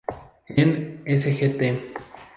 [0.61, 1.61] En "Sgt.